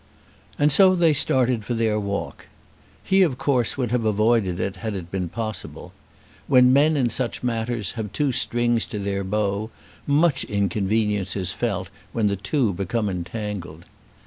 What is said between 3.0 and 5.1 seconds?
He of course would have avoided it had